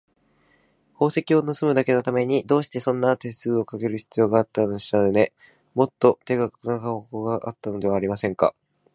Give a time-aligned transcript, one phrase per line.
[0.95, 5.31] 宝石をぬすむだけのために、どうしてそんな手数のかかるしかけをしたんでしょうね。
[5.75, 8.55] もっと手がるな手段がありそうなものじゃありませんか。